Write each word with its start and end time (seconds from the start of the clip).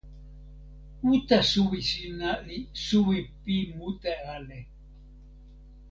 uta 1.11 1.39
suwi 1.51 1.79
sina 1.89 2.29
li 2.45 2.57
suwi 2.85 3.17
pi 3.41 3.55
mute 3.75 4.11
ale. 4.33 4.59